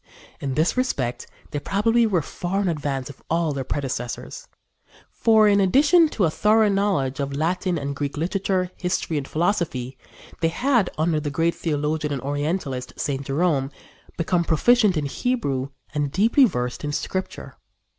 [0.39, 4.47] In this respect they probably were far in advance of all their predecessors.
[5.11, 9.99] For, in addition to a thorough knowledge of Latin and Greek literature, history and philosophy,
[10.39, 13.23] they had, under the great theologian and orientalist, St.
[13.23, 13.69] Jerome,
[14.17, 17.57] become proficient in Hebrew and deeply versed in Scripture.